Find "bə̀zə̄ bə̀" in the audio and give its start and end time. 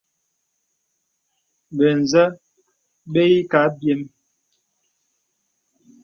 1.77-3.25